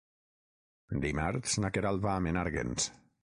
Dimarts 1.03 1.59
na 1.65 1.71
Queralt 1.77 2.03
va 2.09 2.15
a 2.17 2.25
Menàrguens. 2.29 2.89